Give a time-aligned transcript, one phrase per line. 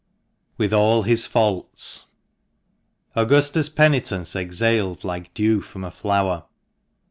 [0.57, 2.07] WITH ALL HIS FAULTS.
[3.15, 6.45] UGUSTA'S penitence exhaled like dew from a flower.